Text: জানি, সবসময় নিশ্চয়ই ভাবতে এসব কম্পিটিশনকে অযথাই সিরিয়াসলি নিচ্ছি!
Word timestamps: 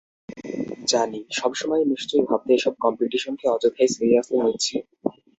জানি, 0.87 1.19
সবসময় 1.31 1.83
নিশ্চয়ই 1.91 2.27
ভাবতে 2.29 2.51
এসব 2.53 2.73
কম্পিটিশনকে 2.85 3.45
অযথাই 3.47 3.89
সিরিয়াসলি 3.95 4.37
নিচ্ছি! 4.41 4.75